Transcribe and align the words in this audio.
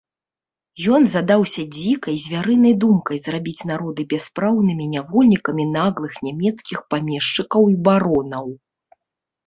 Ён 0.99 1.03
задаўся 1.11 1.65
дзікай 1.75 2.15
звярынай 2.23 2.73
думкай 2.85 3.21
зрабіць 3.27 3.67
народы 3.73 4.07
бяспраўнымі 4.15 4.91
нявольнікамі 4.97 5.69
наглых 5.77 6.13
нямецкіх 6.31 6.79
памешчыкаў 6.95 7.63
і 7.77 7.81
баронаў. 7.89 8.45